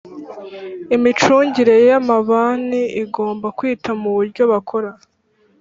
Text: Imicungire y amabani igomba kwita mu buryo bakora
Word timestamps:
Imicungire 0.95 1.75
y 1.87 1.91
amabani 1.99 2.81
igomba 3.03 3.47
kwita 3.57 3.91
mu 4.01 4.09
buryo 4.15 4.43
bakora 4.51 4.89